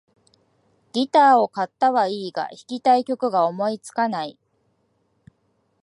[0.93, 4.39] ギターを買ったはいいが、弾きたい曲が思いつかない